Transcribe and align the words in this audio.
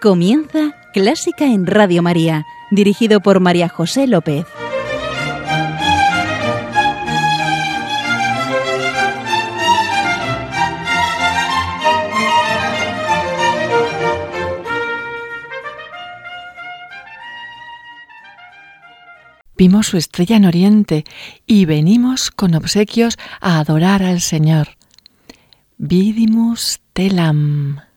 Comienza 0.00 0.76
Clásica 0.92 1.44
en 1.44 1.66
Radio 1.66 2.02
María, 2.02 2.46
dirigido 2.70 3.18
por 3.20 3.40
María 3.40 3.68
José 3.68 4.06
López. 4.06 4.46
Vimos 19.56 19.88
su 19.88 19.96
estrella 19.96 20.36
en 20.36 20.44
Oriente 20.44 21.02
y 21.44 21.64
venimos 21.64 22.30
con 22.30 22.54
obsequios 22.54 23.18
a 23.40 23.58
adorar 23.58 24.04
al 24.04 24.20
Señor. 24.20 24.68
Vidimus 25.76 26.78
telam. 26.92 27.87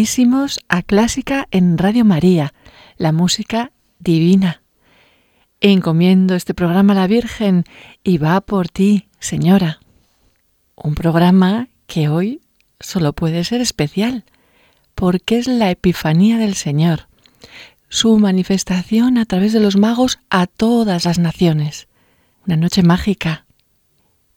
Bienvenidísimos 0.00 0.60
a 0.70 0.80
Clásica 0.80 1.46
en 1.50 1.76
Radio 1.76 2.06
María, 2.06 2.54
la 2.96 3.12
música 3.12 3.70
divina. 3.98 4.62
Encomiendo 5.60 6.34
este 6.34 6.54
programa 6.54 6.94
a 6.94 6.96
la 6.96 7.06
Virgen 7.06 7.64
y 8.02 8.16
va 8.16 8.40
por 8.40 8.70
ti, 8.70 9.08
Señora. 9.18 9.78
Un 10.74 10.94
programa 10.94 11.68
que 11.86 12.08
hoy 12.08 12.40
solo 12.80 13.12
puede 13.12 13.44
ser 13.44 13.60
especial, 13.60 14.24
porque 14.94 15.36
es 15.36 15.46
la 15.46 15.70
Epifanía 15.70 16.38
del 16.38 16.54
Señor, 16.54 17.08
su 17.90 18.18
manifestación 18.18 19.18
a 19.18 19.26
través 19.26 19.52
de 19.52 19.60
los 19.60 19.76
magos 19.76 20.18
a 20.30 20.46
todas 20.46 21.04
las 21.04 21.18
naciones. 21.18 21.88
Una 22.46 22.56
noche 22.56 22.82
mágica. 22.82 23.44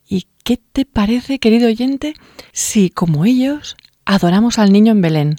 ¿Y 0.09 0.27
qué 0.43 0.57
te 0.57 0.83
parece, 0.83 1.39
querido 1.39 1.69
oyente, 1.69 2.15
si 2.51 2.89
como 2.89 3.23
ellos 3.23 3.77
adoramos 4.03 4.59
al 4.59 4.73
niño 4.73 4.91
en 4.91 5.01
Belén 5.01 5.35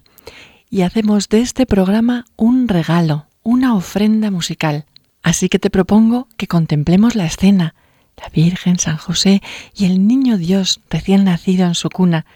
y 0.74 0.82
hacemos 0.82 1.28
de 1.28 1.40
este 1.40 1.66
programa 1.66 2.24
un 2.34 2.66
regalo, 2.66 3.28
una 3.44 3.76
ofrenda 3.76 4.32
musical. 4.32 4.86
Así 5.22 5.48
que 5.48 5.60
te 5.60 5.70
propongo 5.70 6.26
que 6.36 6.48
contemplemos 6.48 7.14
la 7.14 7.26
escena, 7.26 7.76
la 8.20 8.28
Virgen, 8.30 8.80
San 8.80 8.96
José 8.96 9.40
y 9.72 9.84
el 9.84 10.08
niño 10.08 10.36
Dios 10.36 10.80
recién 10.90 11.22
nacido 11.22 11.64
en 11.64 11.76
su 11.76 11.90
cuna, 11.90 12.26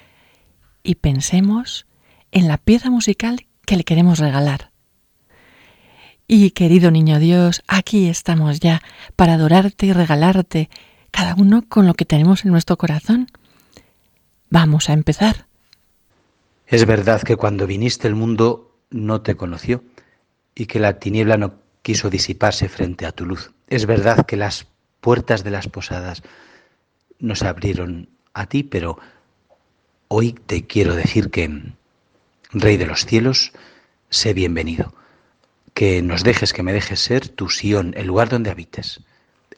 y 0.84 0.94
pensemos 0.94 1.86
en 2.30 2.46
la 2.46 2.58
pieza 2.58 2.90
musical 2.90 3.44
que 3.66 3.76
le 3.76 3.82
queremos 3.82 4.20
regalar. 4.20 4.70
Y 6.28 6.52
querido 6.52 6.92
niño 6.92 7.18
Dios, 7.18 7.64
aquí 7.66 8.06
estamos 8.06 8.60
ya 8.60 8.82
para 9.16 9.34
adorarte 9.34 9.86
y 9.86 9.92
regalarte, 9.92 10.70
cada 11.10 11.34
uno 11.34 11.64
con 11.68 11.88
lo 11.88 11.94
que 11.94 12.04
tenemos 12.04 12.44
en 12.44 12.52
nuestro 12.52 12.78
corazón. 12.78 13.26
Vamos 14.48 14.90
a 14.90 14.92
empezar. 14.92 15.47
Es 16.68 16.84
verdad 16.84 17.22
que 17.22 17.36
cuando 17.36 17.66
viniste 17.66 18.08
el 18.08 18.14
mundo 18.14 18.76
no 18.90 19.22
te 19.22 19.36
conoció 19.36 19.82
y 20.54 20.66
que 20.66 20.78
la 20.78 20.98
tiniebla 20.98 21.38
no 21.38 21.54
quiso 21.80 22.10
disiparse 22.10 22.68
frente 22.68 23.06
a 23.06 23.12
tu 23.12 23.24
luz. 23.24 23.52
Es 23.68 23.86
verdad 23.86 24.26
que 24.26 24.36
las 24.36 24.66
puertas 25.00 25.44
de 25.44 25.50
las 25.50 25.68
posadas 25.68 26.22
nos 27.20 27.42
abrieron 27.42 28.10
a 28.34 28.46
ti, 28.46 28.64
pero 28.64 28.98
hoy 30.08 30.34
te 30.34 30.66
quiero 30.66 30.94
decir 30.94 31.30
que, 31.30 31.72
Rey 32.50 32.76
de 32.76 32.86
los 32.86 33.06
cielos, 33.06 33.52
sé 34.10 34.34
bienvenido. 34.34 34.92
Que 35.72 36.02
nos 36.02 36.22
dejes, 36.22 36.52
que 36.52 36.62
me 36.62 36.74
dejes 36.74 37.00
ser 37.00 37.28
tu 37.28 37.48
Sión, 37.48 37.94
el 37.96 38.08
lugar 38.08 38.28
donde 38.28 38.50
habites. 38.50 39.00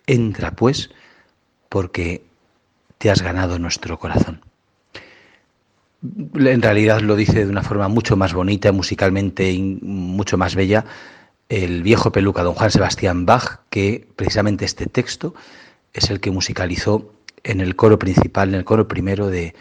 Entra, 0.06 0.52
pues, 0.52 0.90
porque 1.68 2.24
te 2.98 3.10
has 3.10 3.20
ganado 3.20 3.58
nuestro 3.58 3.98
corazón 3.98 4.44
en 6.02 6.62
realidad 6.62 7.00
lo 7.00 7.16
dice 7.16 7.44
de 7.44 7.50
una 7.50 7.62
forma 7.62 7.88
mucho 7.88 8.16
más 8.16 8.32
bonita, 8.32 8.72
musicalmente 8.72 9.56
mucho 9.58 10.38
más 10.38 10.54
bella, 10.54 10.84
el 11.48 11.82
viejo 11.82 12.12
peluca 12.12 12.42
don 12.42 12.54
Juan 12.54 12.70
Sebastián 12.70 13.26
Bach, 13.26 13.60
que 13.70 14.06
precisamente 14.16 14.64
este 14.64 14.86
texto 14.86 15.34
es 15.92 16.10
el 16.10 16.20
que 16.20 16.30
musicalizó 16.30 17.12
en 17.42 17.60
el 17.60 17.76
coro 17.76 17.98
principal, 17.98 18.50
en 18.50 18.54
el 18.54 18.64
coro 18.64 18.86
primero 18.88 19.28
de 19.28 19.54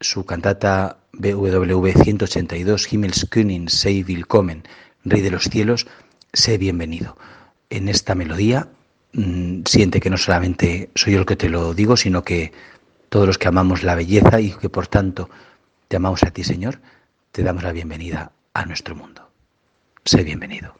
su 0.00 0.24
cantata 0.24 0.98
BWV 1.12 2.02
182, 2.02 2.92
Himmelskönig 2.92 3.70
sei 3.70 4.04
willkommen, 4.04 4.64
Rey 5.04 5.22
de 5.22 5.30
los 5.30 5.44
cielos, 5.44 5.86
sé 6.32 6.58
bienvenido. 6.58 7.16
En 7.70 7.88
esta 7.88 8.14
melodía 8.14 8.68
mm, 9.12 9.62
siente 9.64 10.00
que 10.00 10.10
no 10.10 10.18
solamente 10.18 10.90
soy 10.94 11.14
yo 11.14 11.20
el 11.20 11.26
que 11.26 11.36
te 11.36 11.48
lo 11.48 11.74
digo, 11.74 11.96
sino 11.96 12.22
que 12.22 12.52
todos 13.08 13.26
los 13.26 13.38
que 13.38 13.48
amamos 13.48 13.82
la 13.82 13.94
belleza 13.94 14.40
y 14.40 14.52
que 14.52 14.68
por 14.68 14.86
tanto 14.86 15.30
Te 15.90 15.96
amamos 15.96 16.22
a 16.22 16.30
ti, 16.30 16.44
Señor, 16.44 16.78
te 17.32 17.42
damos 17.42 17.64
la 17.64 17.72
bienvenida 17.72 18.30
a 18.54 18.64
nuestro 18.64 18.94
mundo. 18.94 19.28
Sé 20.04 20.22
bienvenido. 20.22 20.79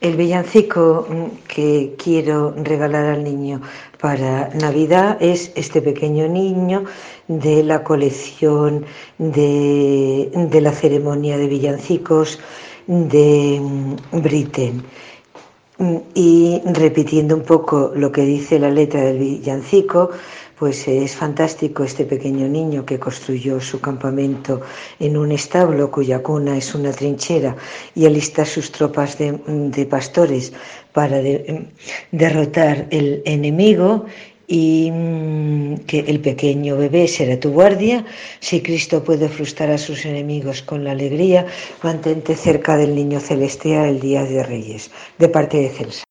El 0.00 0.16
villancico 0.16 1.08
mm, 1.08 1.46
que 1.48 1.96
quiero 1.98 2.54
regalar 2.56 3.06
al 3.06 3.24
niño 3.24 3.60
para 4.00 4.48
Navidad 4.54 5.16
es 5.20 5.50
este 5.56 5.82
pequeño 5.82 6.28
niño 6.28 6.84
de 7.26 7.64
la 7.64 7.82
colección 7.82 8.86
de, 9.18 10.30
de 10.32 10.60
la 10.60 10.70
ceremonia 10.70 11.36
de 11.36 11.48
villancicos 11.48 12.38
de 12.86 13.58
mm, 13.60 14.22
Britten. 14.22 14.84
Mm, 15.78 15.96
y 16.14 16.62
repitiendo 16.64 17.34
un 17.34 17.42
poco 17.42 17.90
lo 17.96 18.12
que 18.12 18.22
dice 18.22 18.60
la 18.60 18.70
letra 18.70 19.00
del 19.02 19.18
villancico, 19.18 20.10
pues 20.58 20.88
es 20.88 21.14
fantástico 21.14 21.84
este 21.84 22.04
pequeño 22.04 22.48
niño 22.48 22.84
que 22.84 22.98
construyó 22.98 23.60
su 23.60 23.80
campamento 23.80 24.60
en 24.98 25.16
un 25.16 25.32
establo 25.32 25.90
cuya 25.90 26.22
cuna 26.22 26.56
es 26.56 26.74
una 26.74 26.90
trinchera 26.90 27.56
y 27.94 28.06
alista 28.06 28.44
sus 28.44 28.72
tropas 28.72 29.16
de, 29.18 29.86
pastores 29.88 30.52
para 30.92 31.20
derrotar 32.12 32.86
el 32.90 33.22
enemigo 33.24 34.06
y 34.48 34.90
mm, 34.90 35.76
que 35.86 36.00
el 36.00 36.20
pequeño 36.20 36.76
bebé 36.76 37.06
será 37.06 37.38
tu 37.38 37.50
guardia. 37.50 38.04
Si 38.40 38.60
Cristo 38.62 39.04
puede 39.04 39.28
frustrar 39.28 39.70
a 39.70 39.78
sus 39.78 40.04
enemigos 40.06 40.62
con 40.62 40.84
la 40.84 40.92
alegría, 40.92 41.46
mantente 41.82 42.34
cerca 42.34 42.76
del 42.76 42.94
niño 42.94 43.20
celestial 43.20 43.88
el 43.90 44.00
día 44.00 44.24
de 44.24 44.42
Reyes, 44.42 44.90
de 45.18 45.28
parte 45.28 45.58
de 45.58 45.68
Celsa. 45.68 46.07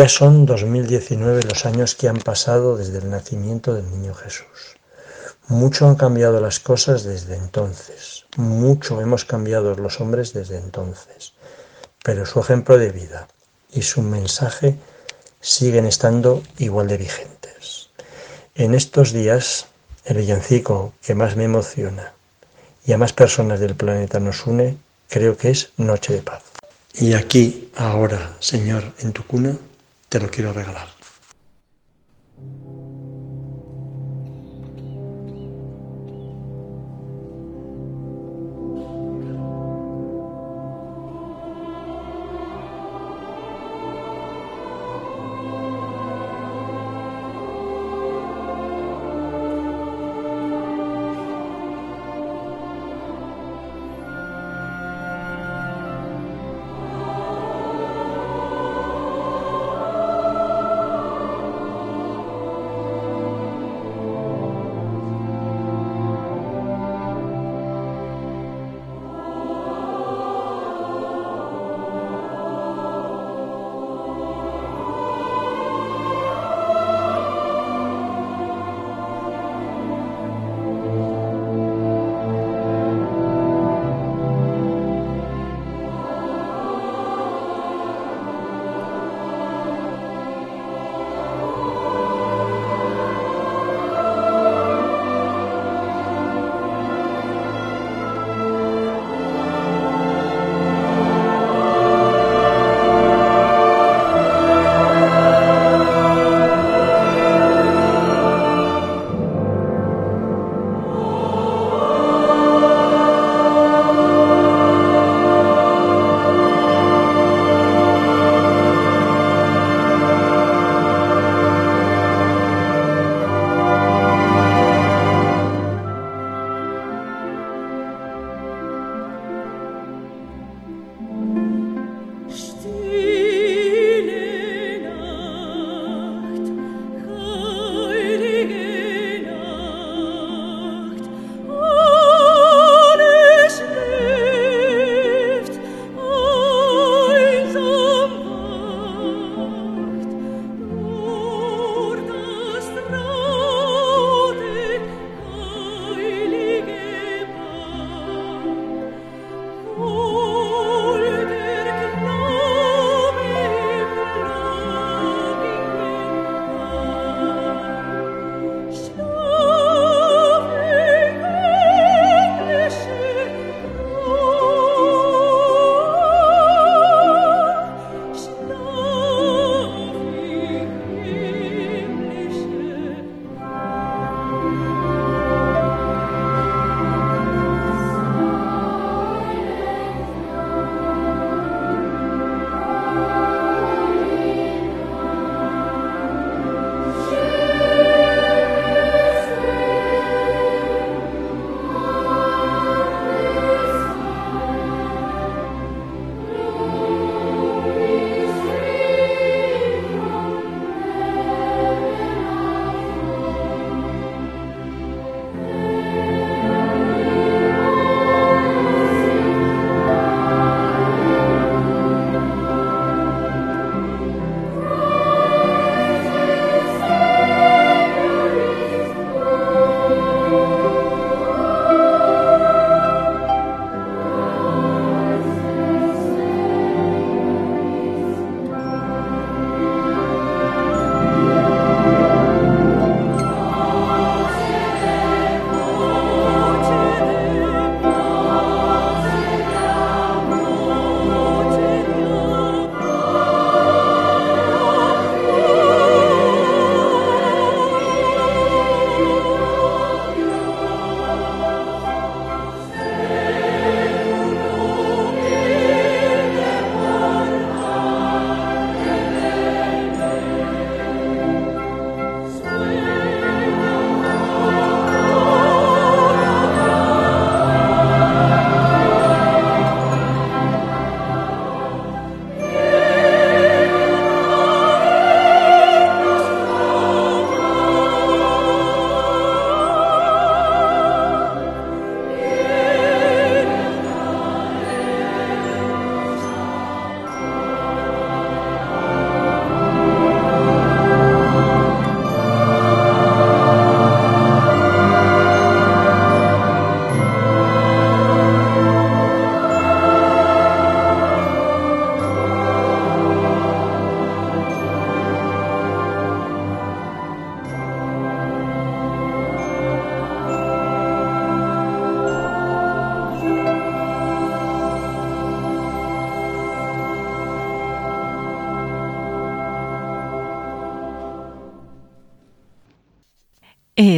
Ya 0.00 0.08
son 0.08 0.46
2019 0.46 1.42
los 1.42 1.66
años 1.66 1.94
que 1.94 2.08
han 2.08 2.16
pasado 2.16 2.78
desde 2.78 2.96
el 3.00 3.10
nacimiento 3.10 3.74
del 3.74 3.90
niño 3.90 4.14
Jesús. 4.14 4.78
Mucho 5.48 5.86
han 5.86 5.96
cambiado 5.96 6.40
las 6.40 6.58
cosas 6.58 7.04
desde 7.04 7.36
entonces, 7.36 8.24
mucho 8.38 9.02
hemos 9.02 9.26
cambiado 9.26 9.74
los 9.74 10.00
hombres 10.00 10.32
desde 10.32 10.56
entonces, 10.56 11.34
pero 12.02 12.24
su 12.24 12.40
ejemplo 12.40 12.78
de 12.78 12.92
vida 12.92 13.28
y 13.74 13.82
su 13.82 14.00
mensaje 14.00 14.74
siguen 15.42 15.84
estando 15.84 16.42
igual 16.56 16.88
de 16.88 16.96
vigentes. 16.96 17.90
En 18.54 18.74
estos 18.74 19.12
días, 19.12 19.66
el 20.06 20.16
villancico 20.16 20.94
que 21.02 21.14
más 21.14 21.36
me 21.36 21.44
emociona 21.44 22.14
y 22.86 22.92
a 22.94 22.96
más 22.96 23.12
personas 23.12 23.60
del 23.60 23.74
planeta 23.74 24.18
nos 24.18 24.46
une, 24.46 24.78
creo 25.10 25.36
que 25.36 25.50
es 25.50 25.72
Noche 25.76 26.14
de 26.14 26.22
Paz. 26.22 26.42
Y 26.94 27.12
aquí, 27.12 27.70
ahora, 27.76 28.34
Señor, 28.40 28.94
en 29.00 29.12
tu 29.12 29.26
cuna, 29.26 29.58
te 30.10 30.18
lo 30.18 30.28
quiero 30.28 30.52
regalar. 30.52 30.99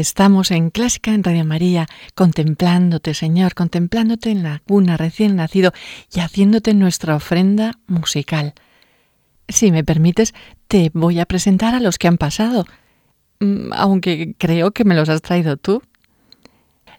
Estamos 0.02 0.50
en 0.50 0.70
Clásica 0.70 1.14
en 1.14 1.22
Radio 1.22 1.44
María, 1.44 1.86
contemplándote, 2.16 3.14
Señor, 3.14 3.54
contemplándote 3.54 4.32
en 4.32 4.42
la 4.42 4.60
cuna 4.66 4.96
recién 4.96 5.36
nacido 5.36 5.72
y 6.12 6.18
haciéndote 6.18 6.74
nuestra 6.74 7.14
ofrenda 7.14 7.78
musical. 7.86 8.52
Si 9.46 9.70
me 9.70 9.84
permites, 9.84 10.34
te 10.66 10.90
voy 10.92 11.20
a 11.20 11.24
presentar 11.26 11.76
a 11.76 11.78
los 11.78 11.98
que 11.98 12.08
han 12.08 12.18
pasado, 12.18 12.66
mm, 13.38 13.72
aunque 13.74 14.34
creo 14.38 14.72
que 14.72 14.82
me 14.82 14.96
los 14.96 15.08
has 15.08 15.22
traído 15.22 15.56
tú. 15.56 15.82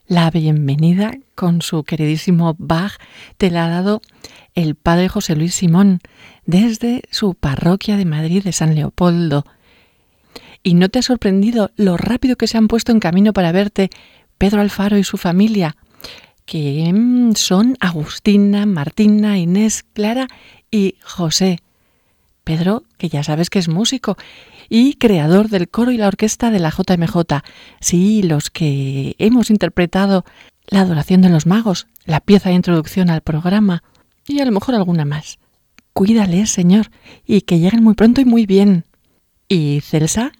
La 0.08 0.32
bienvenida 0.32 1.12
con 1.36 1.62
su 1.62 1.84
queridísimo 1.84 2.56
Bach 2.58 2.94
te 3.36 3.52
la 3.52 3.66
ha 3.66 3.70
dado 3.70 4.02
el 4.56 4.76
padre 4.76 5.10
José 5.10 5.36
Luis 5.36 5.56
Simón 5.56 6.00
desde 6.46 7.02
su 7.12 7.34
parroquia 7.36 7.98
de 7.98 8.06
Madrid 8.06 8.46
de 8.46 8.54
San 8.54 8.76
Leopoldo. 8.76 9.44
¿Y 10.64 10.76
no 10.76 10.88
te 10.88 11.00
ha 11.00 11.02
sorprendido 11.02 11.72
lo 11.76 11.98
rápido 11.98 12.38
que 12.38 12.48
se 12.48 12.58
han 12.58 12.70
puesto 12.70 12.94
en 12.94 13.02
camino 13.02 13.34
para 13.34 13.52
verte 13.52 13.90
Pedro 14.38 14.62
Alfaro 14.62 14.98
y 14.98 15.04
su 15.04 15.18
familia? 15.18 15.76
Que 16.46 16.92
mm, 16.94 17.34
son 17.36 17.76
Agustina, 17.82 18.66
Martina, 18.66 19.38
Inés, 19.38 19.84
Clara 19.94 20.28
y 20.72 20.96
José. 21.04 21.60
Pedro, 22.44 22.84
que 22.98 23.10
ya 23.10 23.24
sabes 23.24 23.50
que 23.50 23.60
es 23.60 23.68
músico 23.68 24.18
y 24.70 24.96
creador 24.96 25.50
del 25.50 25.70
coro 25.70 25.92
y 25.92 25.98
la 25.98 26.08
orquesta 26.08 26.50
de 26.50 26.60
la 26.60 26.72
JMJ. 26.72 27.44
Sí, 27.80 28.24
los 28.24 28.50
que 28.50 29.16
hemos 29.18 29.50
interpretado 29.50 30.26
la 30.68 30.82
adoración 30.82 31.22
de 31.22 31.30
los 31.30 31.46
magos, 31.46 31.88
la 32.06 32.22
pieza 32.22 32.50
de 32.50 32.56
introducción 32.56 33.10
al 33.10 33.22
programa 33.22 33.84
y 34.28 34.40
a 34.40 34.46
lo 34.46 34.52
mejor 34.52 34.76
alguna 34.76 35.06
más. 35.06 35.40
Cuídale, 35.94 36.46
Señor, 36.48 36.90
y 37.26 37.42
que 37.42 37.60
lleguen 37.60 37.84
muy 37.84 37.94
pronto 37.94 38.22
y 38.22 38.26
muy 38.26 38.46
bien. 38.46 38.86
¿Y 39.48 39.82
Celsa? 39.82 40.32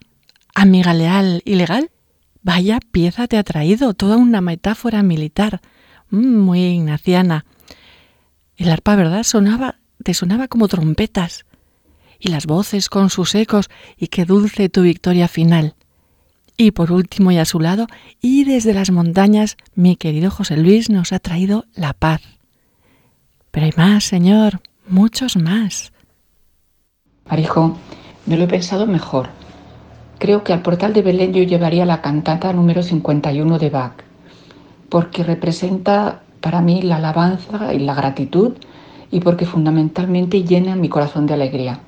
Amiga 0.54 0.94
leal 0.94 1.42
y 1.44 1.56
legal, 1.56 1.90
vaya 2.42 2.78
pieza 2.92 3.26
te 3.26 3.38
ha 3.38 3.42
traído, 3.42 3.92
toda 3.92 4.16
una 4.16 4.40
metáfora 4.40 5.02
militar, 5.02 5.60
mm, 6.10 6.36
muy 6.36 6.60
ignaciana. 6.60 7.44
El 8.56 8.70
arpa, 8.70 8.94
¿verdad? 8.94 9.24
Sonaba, 9.24 9.80
te 10.04 10.14
sonaba 10.14 10.46
como 10.46 10.68
trompetas. 10.68 11.44
Y 12.20 12.28
las 12.28 12.46
voces 12.46 12.88
con 12.88 13.10
sus 13.10 13.34
ecos, 13.34 13.68
y 13.98 14.06
qué 14.06 14.24
dulce 14.24 14.68
tu 14.68 14.82
victoria 14.82 15.26
final. 15.26 15.74
Y 16.56 16.70
por 16.70 16.92
último 16.92 17.32
y 17.32 17.38
a 17.38 17.44
su 17.44 17.58
lado, 17.58 17.88
y 18.20 18.44
desde 18.44 18.74
las 18.74 18.92
montañas, 18.92 19.56
mi 19.74 19.96
querido 19.96 20.30
José 20.30 20.56
Luis 20.56 20.88
nos 20.88 21.12
ha 21.12 21.18
traído 21.18 21.64
la 21.74 21.94
paz. 21.94 22.22
Pero 23.50 23.66
hay 23.66 23.72
más, 23.76 24.04
Señor, 24.04 24.60
muchos 24.86 25.36
más. 25.36 25.92
Marijo, 27.28 27.76
me 28.26 28.36
lo 28.36 28.44
he 28.44 28.48
pensado 28.48 28.86
mejor 28.86 29.43
creo 30.24 30.42
que 30.42 30.54
al 30.54 30.62
portal 30.62 30.94
de 30.94 31.02
Belén 31.02 31.34
yo 31.34 31.42
llevaría 31.42 31.84
la 31.84 32.00
cantata 32.00 32.50
número 32.54 32.82
51 32.82 33.58
de 33.58 33.68
Bach, 33.68 33.92
porque 34.88 35.22
representa 35.22 36.22
para 36.40 36.62
mí 36.62 36.80
la 36.80 36.96
alabanza 36.96 37.74
y 37.74 37.80
la 37.80 37.92
gratitud 37.92 38.54
y 39.10 39.20
porque 39.20 39.44
fundamentalmente 39.44 40.42
llena 40.42 40.76
mi 40.76 40.88
corazón 40.88 41.26
de 41.26 41.34
alegría. 41.34 41.80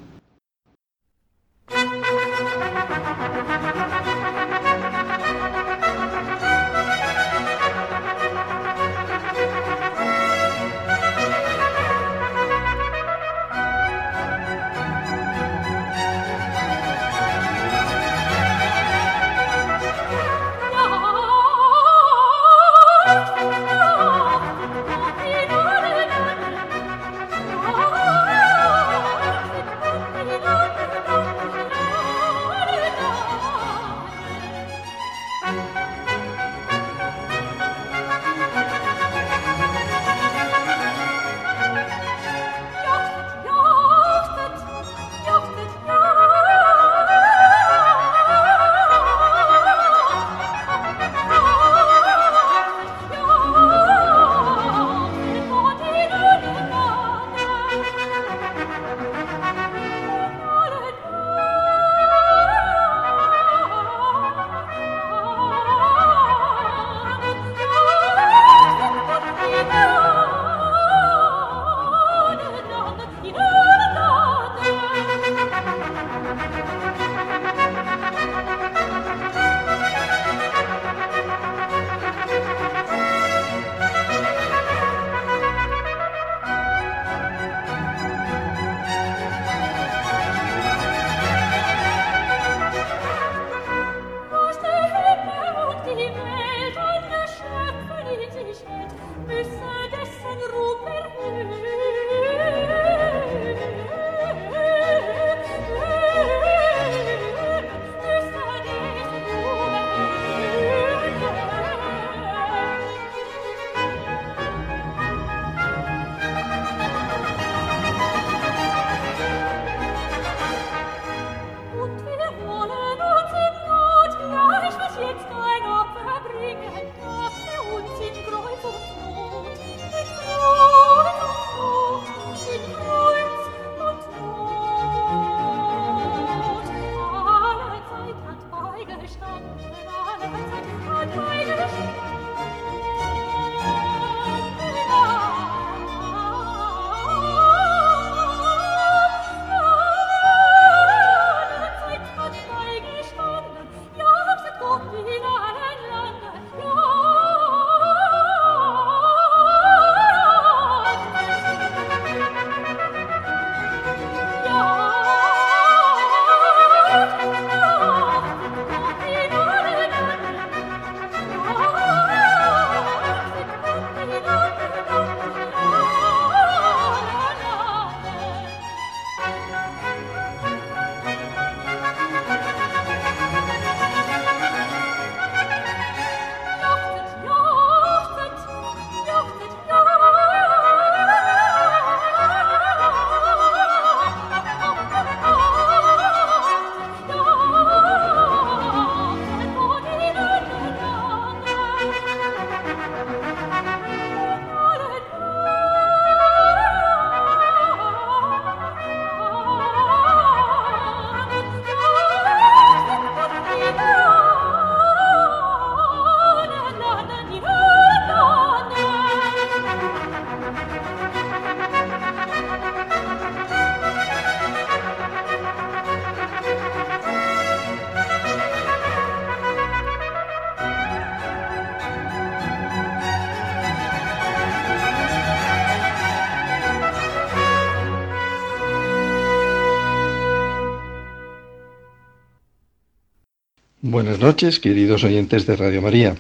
Buenas 244.07 244.23
noches, 244.23 244.61
queridos 244.61 245.03
oyentes 245.03 245.47
de 245.47 245.57
Radio 245.57 245.83
María. 245.83 246.15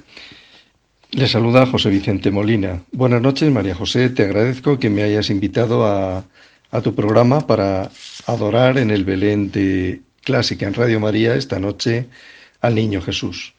Les 1.12 1.30
saluda 1.30 1.66
José 1.66 1.88
Vicente 1.88 2.32
Molina. 2.32 2.82
Buenas 2.90 3.22
noches, 3.22 3.48
María 3.52 3.76
José. 3.76 4.10
Te 4.10 4.24
agradezco 4.24 4.80
que 4.80 4.90
me 4.90 5.04
hayas 5.04 5.30
invitado 5.30 5.86
a, 5.86 6.24
a 6.72 6.80
tu 6.80 6.96
programa 6.96 7.46
para 7.46 7.92
adorar 8.26 8.78
en 8.78 8.90
el 8.90 9.04
Belén 9.04 9.52
de 9.52 10.00
Clásica 10.24 10.66
en 10.66 10.74
Radio 10.74 10.98
María 10.98 11.36
esta 11.36 11.60
noche 11.60 12.08
al 12.60 12.74
Niño 12.74 13.00
Jesús. 13.02 13.54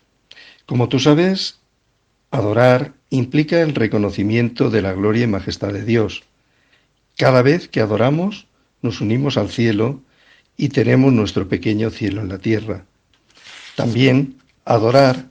Como 0.66 0.90
tú 0.90 1.00
sabes, 1.00 1.60
adorar 2.30 2.96
implica 3.10 3.62
el 3.62 3.76
reconocimiento 3.76 4.70
de 4.70 4.82
la 4.82 4.92
gloria 4.92 5.24
y 5.24 5.28
majestad 5.28 5.72
de 5.72 5.86
Dios. 5.86 6.24
Cada 7.16 7.44
vez 7.44 7.70
que 7.70 7.80
adoramos, 7.80 8.48
nos 8.82 9.00
unimos 9.00 9.38
al 9.38 9.48
cielo 9.48 10.02
y 10.58 10.68
tenemos 10.68 11.14
nuestro 11.14 11.48
pequeño 11.48 11.92
cielo 11.92 12.20
en 12.20 12.28
la 12.28 12.40
tierra. 12.40 12.84
También 13.78 14.38
adorar 14.66 15.30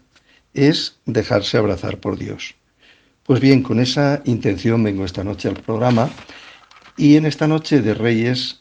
es 0.55 1.01
dejarse 1.05 1.59
abrazar 1.59 1.99
por 1.99 2.17
Dios. 2.17 2.55
Pues 3.25 3.41
bien, 3.41 3.61
con 3.61 3.81
esa 3.81 4.23
intención 4.25 4.85
vengo 4.85 5.05
esta 5.05 5.25
noche 5.25 5.49
al 5.49 5.57
programa 5.57 6.09
y 6.97 7.17
en 7.17 7.27
esta 7.27 7.49
noche 7.49 7.83
de 7.83 7.93
Reyes 7.93 8.61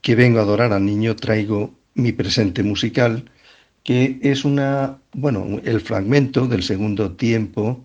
que 0.00 0.14
vengo 0.14 0.38
a 0.38 0.42
adorar 0.42 0.72
al 0.72 0.86
niño 0.86 1.16
traigo 1.16 1.74
mi 1.94 2.12
presente 2.12 2.62
musical 2.62 3.28
que 3.82 4.20
es 4.22 4.44
una, 4.44 5.00
bueno, 5.12 5.60
el 5.64 5.80
fragmento 5.80 6.46
del 6.46 6.62
segundo 6.62 7.16
tiempo 7.16 7.84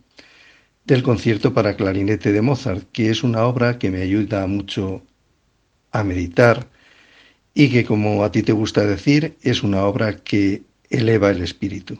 del 0.85 1.01
concierto 1.01 1.55
para 1.55 1.75
clarinete 1.75 2.31
de 2.31 2.43
Mozart, 2.43 2.87
que 2.91 3.09
es 3.09 3.23
una 3.23 3.45
obra 3.45 3.79
que 3.79 3.89
me 3.89 4.03
ayuda 4.03 4.45
mucho 4.45 5.01
a 5.91 6.03
meditar 6.03 6.67
y 7.55 7.69
que, 7.69 7.83
como 7.83 8.23
a 8.23 8.31
ti 8.31 8.43
te 8.43 8.51
gusta 8.51 8.85
decir, 8.85 9.37
es 9.41 9.63
una 9.63 9.85
obra 9.85 10.17
que 10.17 10.69
eleva 10.91 11.31
el 11.31 11.41
espíritu. 11.41 11.99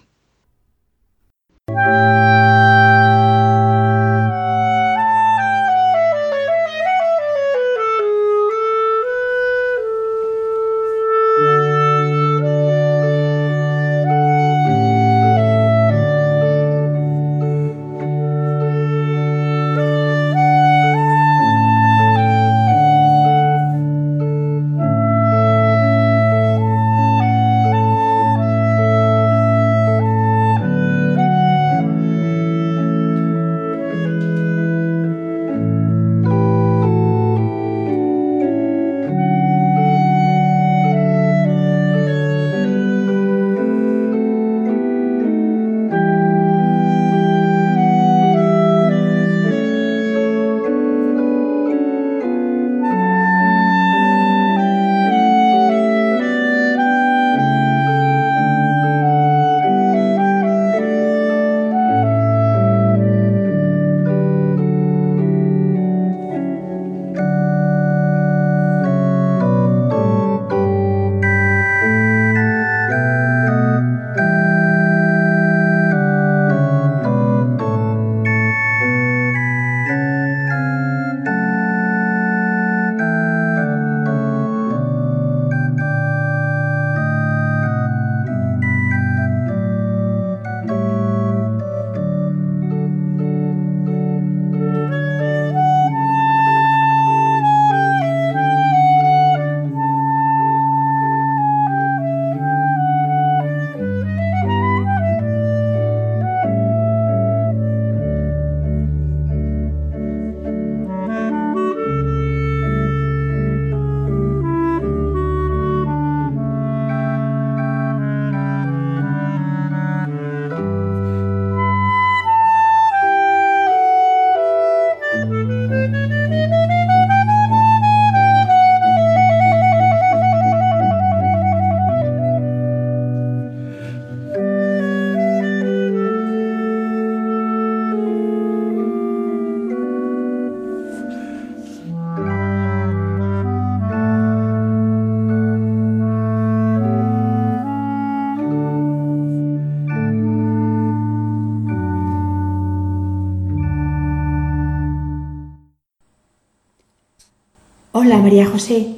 Hola 157.94 158.20
María 158.20 158.46
José, 158.46 158.96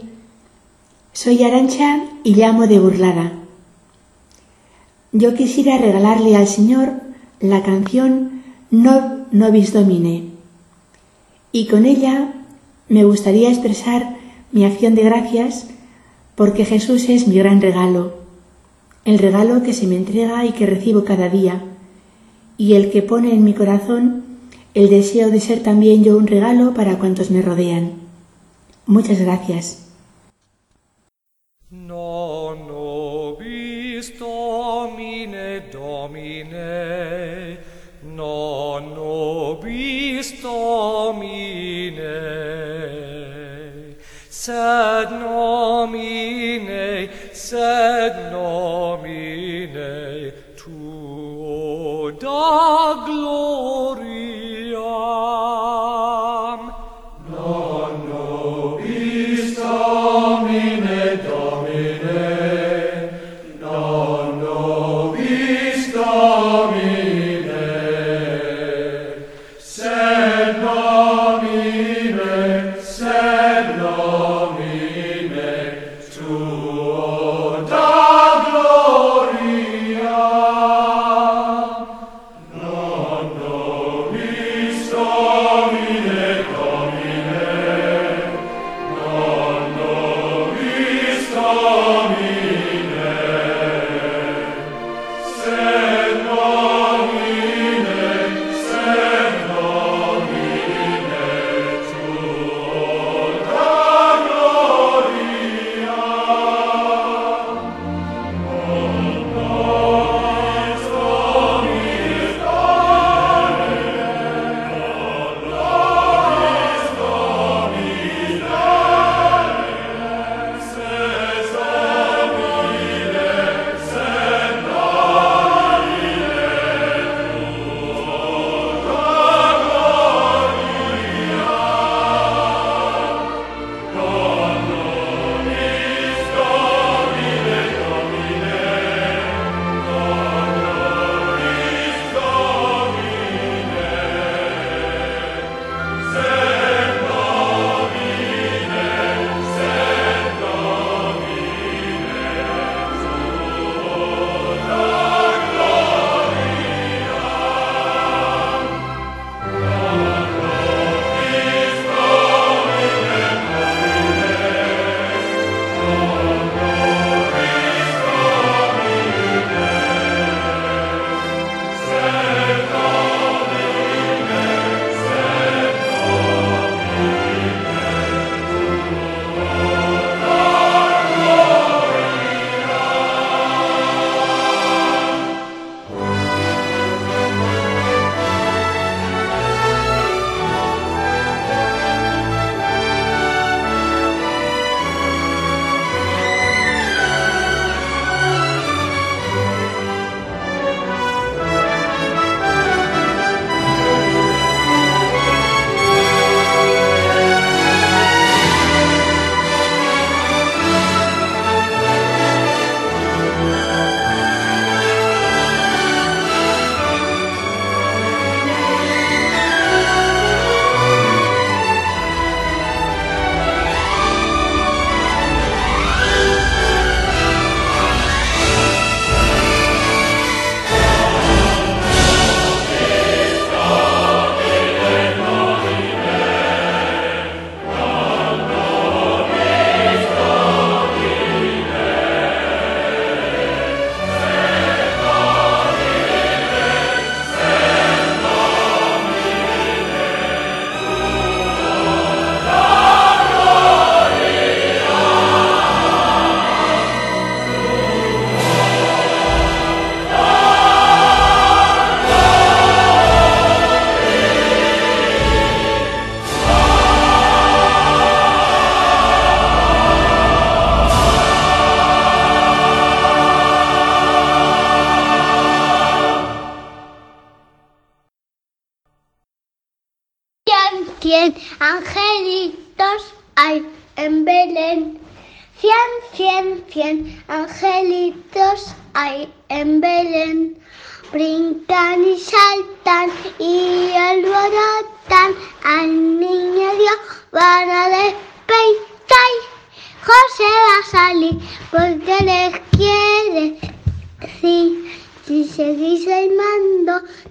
soy 1.13 1.43
Arancha 1.43 2.03
y 2.23 2.35
llamo 2.35 2.67
de 2.67 2.77
Burlada. 2.77 3.31
Yo 5.11 5.33
quisiera 5.33 5.79
regalarle 5.79 6.35
al 6.35 6.47
Señor 6.47 6.91
la 7.39 7.63
canción 7.63 8.43
No 8.69 9.25
Nobis 9.31 9.73
Domine 9.73 10.25
y 11.51 11.65
con 11.65 11.87
ella 11.87 12.35
me 12.87 13.03
gustaría 13.03 13.49
expresar 13.49 14.15
mi 14.51 14.63
acción 14.63 14.93
de 14.93 15.05
gracias 15.05 15.65
porque 16.35 16.63
Jesús 16.63 17.09
es 17.09 17.27
mi 17.27 17.39
gran 17.39 17.61
regalo, 17.61 18.13
el 19.05 19.17
regalo 19.17 19.63
que 19.63 19.73
se 19.73 19.87
me 19.87 19.97
entrega 19.97 20.45
y 20.45 20.51
que 20.51 20.67
recibo 20.67 21.03
cada 21.03 21.29
día 21.29 21.63
y 22.59 22.75
el 22.75 22.91
que 22.91 23.01
pone 23.01 23.33
en 23.33 23.43
mi 23.43 23.55
corazón 23.55 24.23
el 24.75 24.91
deseo 24.91 25.31
de 25.31 25.39
ser 25.39 25.63
también 25.63 26.03
yo 26.03 26.15
un 26.15 26.27
regalo 26.27 26.75
para 26.75 26.99
cuantos 26.99 27.31
me 27.31 27.41
rodean. 27.41 28.02
Muchas 28.85 29.19
gracias. 29.19 29.91
Non 31.69 32.67
nobis 32.67 34.11
domine 35.71 37.57
non 38.03 38.93
nobis 38.93 40.41
domine, 40.41 42.01
sed 44.29 45.11
nomine, 45.11 47.09
sed 47.31 48.31
nomine 48.31 50.33
tuo 50.55 52.11
da 52.11 53.03
gloriam. 53.05 53.62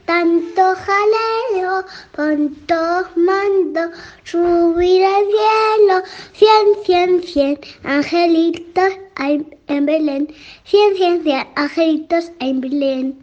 Tanto 0.04 0.74
jaleo, 0.74 1.84
con 2.14 2.54
todos 2.66 3.16
mando, 3.16 3.90
subir 4.24 5.04
al 5.04 5.24
cielo. 5.26 6.02
Cien, 6.32 6.66
cien, 6.84 7.22
cien 7.22 7.58
angelitos 7.84 8.92
en 9.18 9.86
Belén. 9.86 10.28
Cien, 10.64 10.96
cien, 10.96 11.22
cien 11.22 11.46
angelitos 11.54 12.32
en 12.40 12.60
Belén. 12.60 13.22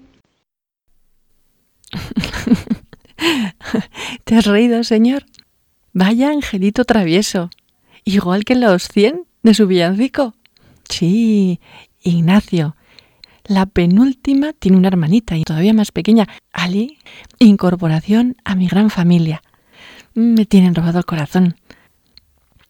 ¿Te 4.24 4.36
has 4.36 4.46
reído, 4.46 4.84
señor? 4.84 5.26
Vaya 5.94 6.30
angelito 6.30 6.86
travieso. 6.86 7.50
Igual 8.04 8.46
que 8.46 8.56
los 8.56 8.88
cien 8.88 9.26
de 9.44 9.54
su 9.54 9.68
villancico. 9.68 10.34
Sí, 10.88 11.60
Ignacio. 12.02 12.76
La 13.50 13.66
penúltima 13.66 14.54
tiene 14.54 14.78
una 14.78 14.90
hermanita 14.90 15.36
y 15.36 15.44
todavía 15.44 15.74
más 15.74 15.92
pequeña, 15.92 16.28
Ali, 16.54 17.00
incorporación 17.40 18.38
a 18.46 18.54
mi 18.54 18.68
gran 18.68 18.92
familia. 18.92 19.42
Me 20.14 20.46
tienen 20.46 20.76
robado 20.76 21.00
el 21.00 21.06
corazón. 21.06 21.56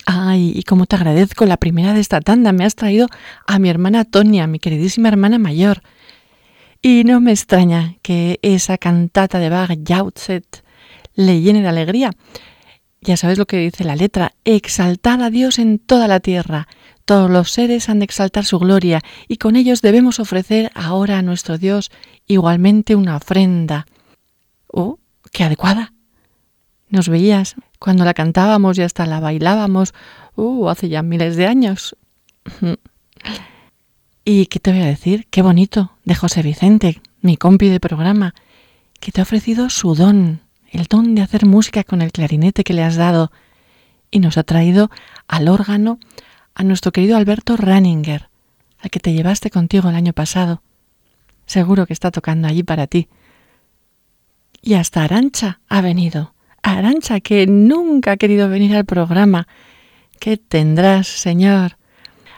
Ay, 0.06 0.54
y 0.56 0.64
cómo 0.64 0.86
te 0.86 0.96
agradezco 0.96 1.46
la 1.46 1.58
primera 1.58 1.94
de 1.94 2.00
esta 2.00 2.22
tanda. 2.22 2.54
Me 2.54 2.64
has 2.64 2.76
traído 2.76 3.08
a 3.46 3.60
mi 3.60 3.68
hermana 3.68 4.06
Tonia, 4.06 4.48
mi 4.48 4.60
queridísima 4.60 5.10
hermana 5.10 5.38
mayor. 5.38 5.82
Y 6.82 7.04
no 7.04 7.20
me 7.20 7.32
extraña 7.32 7.98
que 8.02 8.40
esa 8.42 8.78
cantata 8.78 9.40
de 9.40 9.50
Bach, 9.50 9.78
Jauzet, 9.86 10.64
le 11.14 11.42
llene 11.42 11.62
de 11.62 11.68
alegría. 11.68 12.12
Ya 13.02 13.18
sabes 13.18 13.38
lo 13.38 13.48
que 13.48 13.58
dice 13.58 13.84
la 13.84 13.98
letra, 13.98 14.32
exaltar 14.46 15.22
a 15.22 15.30
Dios 15.30 15.60
en 15.60 15.78
toda 15.78 16.08
la 16.08 16.22
tierra. 16.22 16.70
Todos 17.10 17.32
los 17.32 17.50
seres 17.50 17.90
han 17.90 17.98
de 17.98 18.06
exaltar 18.06 18.46
su 18.46 18.60
gloria 18.60 19.02
y 19.28 19.38
con 19.38 19.56
ellos 19.56 19.82
debemos 19.82 20.20
ofrecer 20.20 20.72
ahora 20.76 21.18
a 21.18 21.22
nuestro 21.24 21.58
Dios 21.58 21.90
igualmente 22.28 22.96
una 22.96 23.16
ofrenda. 23.16 23.88
¡Oh, 24.68 25.00
qué 25.32 25.44
adecuada! 25.44 25.92
Nos 26.88 27.10
veías 27.10 27.56
cuando 27.80 28.06
la 28.06 28.14
cantábamos 28.14 28.78
y 28.78 28.84
hasta 28.84 29.08
la 29.08 29.20
bailábamos, 29.20 29.96
¡uh, 30.36 30.70
hace 30.70 30.88
ya 30.88 31.02
miles 31.02 31.36
de 31.36 31.48
años! 31.48 31.98
¿Y 34.24 34.46
qué 34.46 34.60
te 34.60 34.72
voy 34.72 34.82
a 34.82 34.86
decir? 34.86 35.26
Qué 35.32 35.42
bonito, 35.42 35.94
de 36.06 36.14
José 36.14 36.44
Vicente, 36.44 37.02
mi 37.22 37.38
compi 37.38 37.70
de 37.70 37.80
programa, 37.80 38.36
que 39.00 39.12
te 39.12 39.20
ha 39.20 39.24
ofrecido 39.24 39.72
su 39.72 39.96
don, 39.96 40.42
el 40.70 40.86
don 40.86 41.16
de 41.16 41.24
hacer 41.24 41.48
música 41.48 41.84
con 41.84 42.04
el 42.04 42.12
clarinete 42.12 42.64
que 42.64 42.76
le 42.76 42.84
has 42.84 42.98
dado, 42.98 43.32
y 44.12 44.20
nos 44.20 44.38
ha 44.38 44.44
traído 44.44 44.92
al 45.28 45.48
órgano 45.48 45.98
a 46.56 46.64
nuestro 46.64 46.92
querido 46.92 47.18
Alberto 47.18 47.58
Ranninger, 47.58 48.30
al 48.80 48.90
que 48.90 49.00
te 49.00 49.14
llevaste 49.14 49.50
contigo 49.50 49.90
el 49.90 49.96
año 49.96 50.14
pasado. 50.14 50.62
Seguro 51.46 51.86
que 51.86 51.94
está 51.94 52.12
tocando 52.12 52.48
allí 52.48 52.64
para 52.64 52.88
ti. 52.88 53.08
Y 54.62 54.74
hasta 54.74 55.04
Arancha 55.04 55.62
ha 55.68 55.82
venido. 55.82 56.34
Arancha, 56.62 57.20
que 57.22 57.48
nunca 57.48 58.12
ha 58.12 58.18
querido 58.18 58.50
venir 58.50 58.76
al 58.76 58.86
programa. 58.86 59.48
¿Qué 60.20 60.38
tendrás, 60.38 61.08
Señor? 61.08 61.78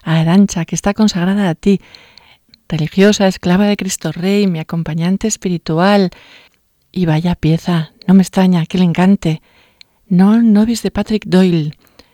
Arancha, 0.03 0.65
que 0.65 0.75
está 0.75 0.93
consagrada 0.93 1.49
a 1.49 1.55
ti, 1.55 1.81
religiosa, 2.69 3.27
esclava 3.27 3.65
de 3.65 3.77
Cristo 3.77 4.11
Rey, 4.11 4.47
mi 4.47 4.59
acompañante 4.59 5.27
espiritual. 5.27 6.11
Y 6.91 7.05
vaya 7.05 7.35
pieza, 7.35 7.91
no 8.07 8.13
me 8.13 8.21
extraña 8.21 8.65
que 8.65 8.77
le 8.77 8.85
encante. 8.85 9.41
No 10.07 10.41
novis 10.41 10.83
de 10.83 10.91
Patrick 10.91 11.25
Doyle. 11.25 11.73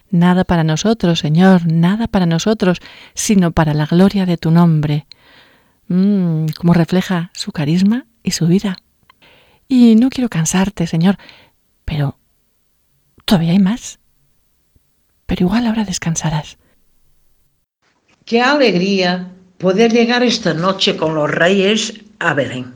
Nada 0.10 0.44
para 0.46 0.64
nosotros, 0.64 1.20
Señor, 1.20 1.72
nada 1.72 2.08
para 2.08 2.26
nosotros, 2.26 2.80
sino 3.14 3.52
para 3.52 3.74
la 3.74 3.86
gloria 3.86 4.26
de 4.26 4.38
tu 4.38 4.52
nombre. 4.52 5.06
Mm, 5.88 6.48
como 6.58 6.74
refleja 6.74 7.32
su 7.34 7.52
carisma 7.52 8.06
y 8.24 8.32
su 8.32 8.48
vida. 8.48 8.78
Y 9.68 9.96
no 9.96 10.10
quiero 10.10 10.30
cansarte, 10.30 10.88
Señor, 10.88 11.18
pero 11.84 12.18
todavía 13.26 13.52
hay 13.52 13.60
más. 13.60 14.00
Pero 15.26 15.46
igual 15.46 15.68
ahora 15.68 15.84
descansarás. 15.84 16.58
Qué 18.26 18.42
alegría 18.42 19.32
poder 19.58 19.92
llegar 19.92 20.24
esta 20.24 20.54
noche 20.54 20.96
con 20.96 21.16
los 21.16 21.30
reyes 21.30 21.94
a 22.20 22.34
Belén. 22.34 22.74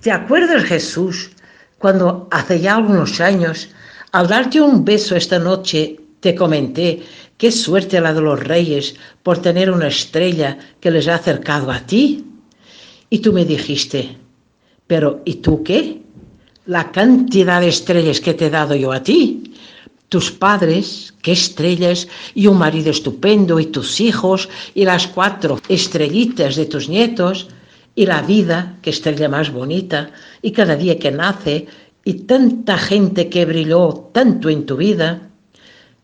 ¿Te 0.00 0.10
acuerdas, 0.10 0.64
Jesús, 0.64 1.30
cuando 1.78 2.28
hace 2.30 2.60
ya 2.60 2.76
algunos 2.76 3.20
años, 3.20 3.70
al 4.12 4.28
darte 4.28 4.60
un 4.60 4.84
beso 4.84 5.16
esta 5.16 5.38
noche, 5.38 5.96
te 6.22 6.34
comenté 6.34 7.02
qué 7.36 7.52
suerte 7.52 8.00
la 8.00 8.14
de 8.14 8.22
los 8.22 8.40
reyes 8.40 8.94
por 9.22 9.42
tener 9.42 9.70
una 9.70 9.88
estrella 9.88 10.56
que 10.80 10.90
les 10.90 11.08
ha 11.08 11.16
acercado 11.16 11.70
a 11.70 11.80
ti? 11.80 12.24
Y 13.10 13.18
tú 13.18 13.34
me 13.34 13.44
dijiste, 13.44 14.16
pero 14.86 15.20
¿y 15.26 15.34
tú 15.44 15.62
qué? 15.62 16.00
La 16.64 16.90
cantidad 16.92 17.60
de 17.60 17.68
estrellas 17.68 18.20
que 18.20 18.34
te 18.34 18.46
he 18.46 18.50
dado 18.50 18.74
yo 18.76 18.92
a 18.92 19.02
ti 19.02 19.52
tus 20.12 20.30
padres, 20.30 21.14
qué 21.22 21.32
estrellas, 21.32 22.06
y 22.34 22.46
un 22.46 22.58
marido 22.58 22.90
estupendo, 22.90 23.58
y 23.58 23.64
tus 23.72 23.98
hijos, 23.98 24.50
y 24.74 24.84
las 24.84 25.06
cuatro 25.06 25.58
estrellitas 25.70 26.56
de 26.56 26.66
tus 26.66 26.90
nietos, 26.90 27.48
y 27.94 28.04
la 28.04 28.20
vida, 28.20 28.76
qué 28.82 28.90
estrella 28.90 29.30
más 29.30 29.50
bonita, 29.50 30.10
y 30.42 30.52
cada 30.52 30.76
día 30.76 30.98
que 30.98 31.10
nace, 31.10 31.66
y 32.04 32.12
tanta 32.28 32.76
gente 32.76 33.30
que 33.30 33.46
brilló 33.46 34.10
tanto 34.12 34.50
en 34.50 34.66
tu 34.66 34.76
vida. 34.76 35.30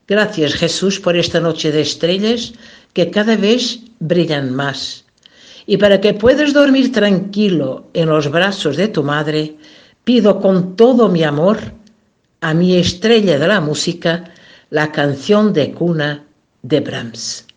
Gracias 0.09 0.55
Jesús 0.55 0.99
por 0.99 1.19
esta 1.19 1.39
noche 1.39 1.71
de 1.71 1.83
estrellas 1.83 2.55
que 2.95 3.11
cada 3.11 3.37
vez 3.37 3.81
brillan 4.01 4.55
más. 4.55 5.05
Y 5.67 5.77
para 5.77 6.01
que 6.01 6.15
puedas 6.15 6.55
dormir 6.55 6.93
tranquilo 6.93 7.89
en 7.93 8.09
los 8.09 8.31
brazos 8.31 8.79
de 8.79 8.89
tu 8.89 9.05
madre, 9.05 9.57
pido 10.05 10.41
con 10.41 10.77
todo 10.77 11.11
mi 11.11 11.25
amor 11.25 11.59
a 12.41 12.55
mi 12.55 12.77
estrella 12.77 13.39
de 13.39 13.49
la 13.49 13.61
música 13.61 14.25
la 14.71 14.91
canción 14.93 15.53
de 15.53 15.73
cuna 15.73 16.25
de 16.63 16.81
Brahms. 16.81 17.48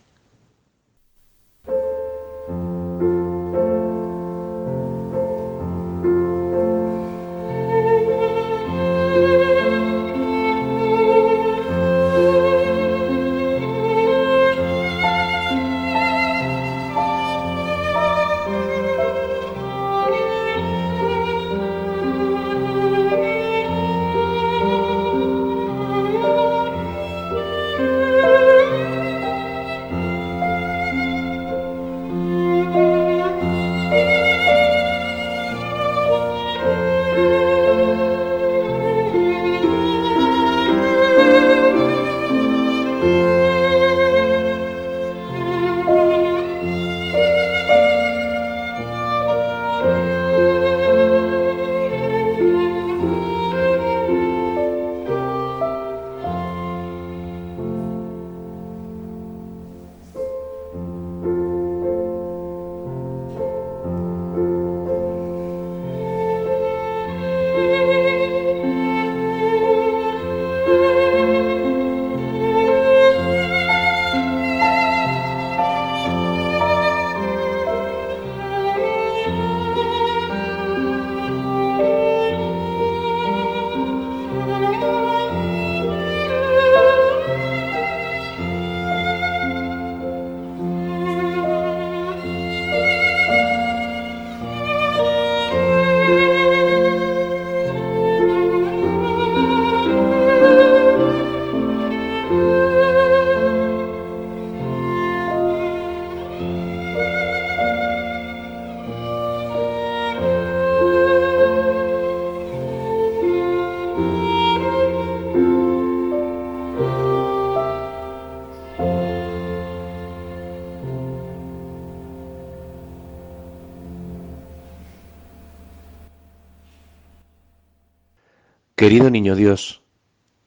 Querido 128.76 129.10
Niño 129.10 129.36
Dios, 129.36 129.84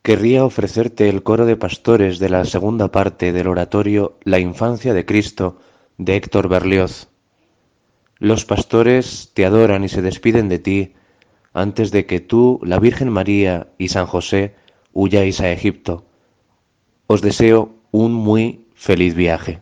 querría 0.03 0.45
ofrecerte 0.45 1.09
el 1.09 1.23
coro 1.23 1.47
de 1.47 1.57
pastores 1.57 2.19
de 2.19 2.29
la 2.29 2.45
segunda 2.45 2.91
parte 2.91 3.33
del 3.33 3.47
oratorio 3.47 4.19
La 4.25 4.41
infancia 4.41 4.93
de 4.93 5.07
Cristo 5.07 5.59
de 5.99 6.17
Héctor 6.17 6.49
Berlioz. 6.49 7.09
Los 8.19 8.45
pastores 8.45 9.31
te 9.35 9.45
adoran 9.45 9.85
y 9.85 9.89
se 9.89 10.03
despiden 10.03 10.49
de 10.49 10.59
ti 10.59 10.95
antes 11.53 11.93
de 11.93 12.07
que 12.07 12.19
tú, 12.19 12.59
la 12.65 12.81
Virgen 12.81 13.09
María 13.09 13.69
y 13.79 13.89
San 13.89 14.07
José 14.07 14.57
huyáis 14.93 15.41
a 15.41 15.53
Egipto. 15.53 16.05
Os 17.07 17.23
deseo 17.23 17.77
un 17.93 18.13
muy 18.13 18.67
feliz 18.75 19.15
viaje. 19.15 19.61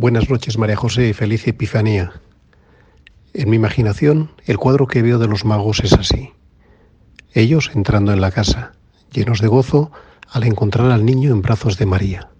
Buenas 0.00 0.30
noches, 0.30 0.56
María 0.56 0.76
José, 0.76 1.10
y 1.10 1.12
feliz 1.12 1.46
Epifanía. 1.46 2.22
En 3.34 3.50
mi 3.50 3.56
imaginación, 3.56 4.30
el 4.46 4.56
cuadro 4.56 4.86
que 4.86 5.02
veo 5.02 5.18
de 5.18 5.28
los 5.28 5.44
magos 5.44 5.80
es 5.84 5.92
así. 5.92 6.32
Ellos 7.34 7.70
entrando 7.74 8.10
en 8.10 8.22
la 8.22 8.30
casa, 8.30 8.72
llenos 9.12 9.42
de 9.42 9.48
gozo 9.48 9.92
al 10.26 10.44
encontrar 10.44 10.90
al 10.90 11.04
niño 11.04 11.32
en 11.32 11.42
brazos 11.42 11.76
de 11.76 11.84
María. 11.84 12.30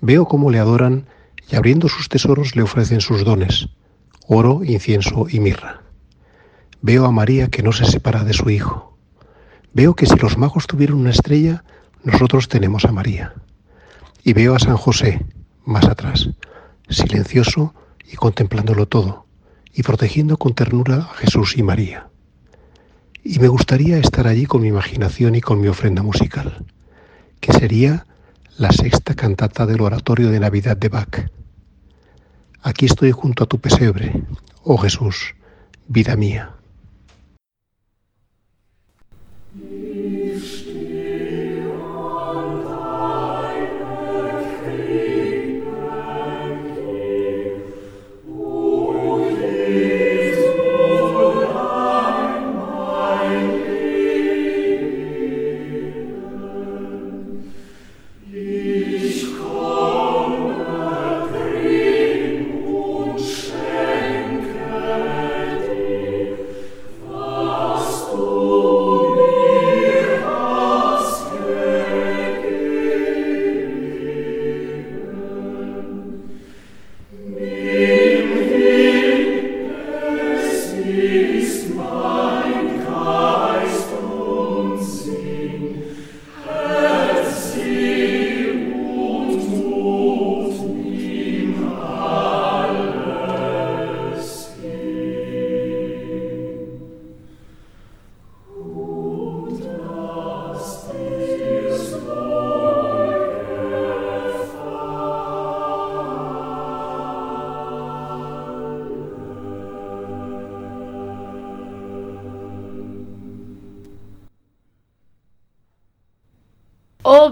Veo 0.00 0.24
cómo 0.24 0.50
le 0.50 0.60
adoran 0.60 1.08
y 1.46 1.56
abriendo 1.56 1.90
sus 1.90 2.08
tesoros 2.08 2.56
le 2.56 2.62
ofrecen 2.62 3.02
sus 3.02 3.22
dones, 3.22 3.68
oro, 4.26 4.64
incienso 4.64 5.26
y 5.28 5.40
mirra. 5.40 5.82
Veo 6.80 7.04
a 7.04 7.12
María 7.12 7.48
que 7.48 7.62
no 7.62 7.72
se 7.72 7.84
separa 7.84 8.24
de 8.24 8.32
su 8.32 8.48
hijo. 8.48 8.96
Veo 9.74 9.94
que 9.94 10.06
si 10.06 10.16
los 10.16 10.38
magos 10.38 10.66
tuvieran 10.66 10.96
una 10.96 11.10
estrella, 11.10 11.64
nosotros 12.02 12.48
tenemos 12.48 12.86
a 12.86 12.92
María. 12.92 13.34
Y 14.24 14.32
veo 14.32 14.54
a 14.54 14.58
San 14.58 14.78
José, 14.78 15.26
más 15.66 15.84
atrás, 15.84 16.30
silencioso 16.88 17.74
y 18.10 18.16
contemplándolo 18.16 18.86
todo, 18.86 19.26
y 19.72 19.82
protegiendo 19.82 20.36
con 20.36 20.54
ternura 20.54 20.96
a 20.96 21.14
Jesús 21.14 21.56
y 21.56 21.62
María. 21.62 22.08
Y 23.24 23.38
me 23.38 23.48
gustaría 23.48 23.98
estar 23.98 24.26
allí 24.26 24.46
con 24.46 24.62
mi 24.62 24.68
imaginación 24.68 25.34
y 25.34 25.40
con 25.40 25.60
mi 25.60 25.68
ofrenda 25.68 26.02
musical, 26.02 26.64
que 27.40 27.52
sería 27.52 28.06
la 28.58 28.72
sexta 28.72 29.14
cantata 29.14 29.66
del 29.66 29.80
oratorio 29.80 30.30
de 30.30 30.40
Navidad 30.40 30.76
de 30.76 30.88
Bach. 30.88 31.30
Aquí 32.62 32.86
estoy 32.86 33.12
junto 33.12 33.44
a 33.44 33.46
tu 33.46 33.58
pesebre, 33.58 34.22
oh 34.62 34.76
Jesús, 34.76 35.34
vida 35.88 36.16
mía. 36.16 36.54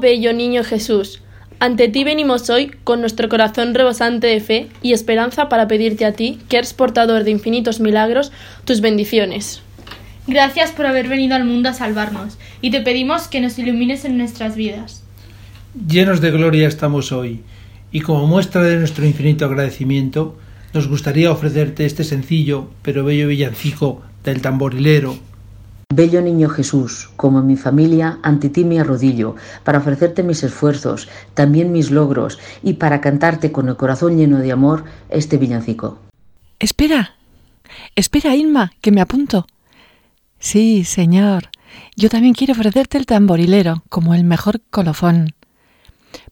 Bello 0.01 0.32
niño 0.32 0.64
Jesús, 0.64 1.22
ante 1.62 1.88
ti 1.88 2.05
venimos 2.05 2.48
hoy 2.48 2.72
con 2.84 3.01
nuestro 3.01 3.28
corazón 3.28 3.74
rebosante 3.74 4.26
de 4.26 4.40
fe 4.40 4.68
y 4.80 4.94
esperanza 4.94 5.51
para 5.51 5.68
pedirte 5.68 6.07
a 6.07 6.12
ti, 6.12 6.38
que 6.48 6.57
eres 6.57 6.72
portador 6.72 7.22
de 7.22 7.30
infinitos 7.30 7.80
milagros, 7.80 8.32
tus 8.64 8.80
bendiciones. 8.80 9.61
Gracias 10.26 10.70
por 10.70 10.86
haber 10.86 11.07
venido 11.07 11.34
al 11.34 11.44
mundo 11.44 11.68
a 11.68 11.74
salvarnos 11.74 12.38
y 12.62 12.70
te 12.70 12.80
pedimos 12.80 13.28
que 13.28 13.42
nos 13.42 13.59
ilumines 13.59 14.07
en 14.07 14.16
nuestras 14.16 14.57
vidas. 14.57 15.03
Llenos 15.86 16.22
de 16.22 16.30
gloria 16.30 16.66
estamos 16.66 17.12
hoy 17.12 17.42
y 17.92 18.01
como 18.01 18.26
muestra 18.26 18.62
de 18.62 18.76
nuestro 18.76 19.05
infinito 19.05 19.44
agradecimiento, 19.44 20.38
nos 20.72 20.88
gustaría 20.88 21.30
ofrecerte 21.30 21.84
este 21.84 22.05
sencillo 22.05 22.70
pero 22.80 23.05
bello 23.05 23.28
villancico 23.28 24.01
del 24.24 24.40
tamborilero 24.40 25.18
Bello 25.93 26.22
niño 26.22 26.49
Jesús, 26.49 27.11
como 27.16 27.43
mi 27.43 27.57
familia, 27.57 28.20
ante 28.22 28.49
ti 28.49 28.64
me 28.64 28.78
arrodillo, 28.78 29.34
para 29.64 29.78
ofrecerte 29.78 30.22
mis 30.22 30.45
esfuerzos, 30.45 31.09
también 31.34 31.72
mis 31.72 31.91
logros, 31.91 32.38
y 32.62 32.74
para 32.74 33.01
cantarte 33.01 33.51
con 33.51 33.68
el 33.68 33.76
corazón 33.76 34.16
lleno 34.16 34.38
de 34.38 34.53
amor 34.53 34.84
este 35.09 35.36
villancico. 35.36 35.99
Espera, 36.61 37.16
espera, 37.97 38.36
Inma, 38.36 38.70
que 38.80 38.93
me 38.93 39.01
apunto. 39.01 39.49
Sí, 40.38 40.84
señor, 40.84 41.51
yo 41.97 42.09
también 42.09 42.34
quiero 42.34 42.53
ofrecerte 42.53 42.97
el 42.97 43.07
tamborilero, 43.07 43.82
como 43.88 44.14
el 44.14 44.22
mejor 44.22 44.61
colofón. 44.70 45.34